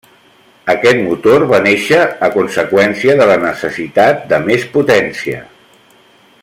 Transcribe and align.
Aquest 0.73 1.01
motor 1.09 1.43
va 1.51 1.59
nàixer 1.65 1.99
a 2.27 2.31
conseqüència 2.37 3.19
de 3.21 3.29
la 3.33 3.37
necessitat 3.45 4.27
de 4.33 4.43
més 4.51 4.67
potència. 4.77 5.45